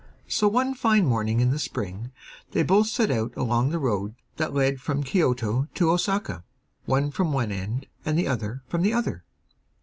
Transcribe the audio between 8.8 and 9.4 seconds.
the other.